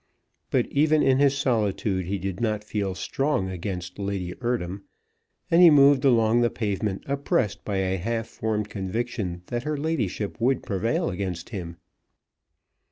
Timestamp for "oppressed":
7.05-7.63